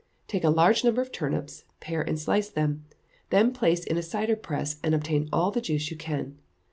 [0.27, 2.85] Take a large number of turnips, pare and slice them;
[3.29, 6.39] then place in a cider press, and obtain all the juice you can.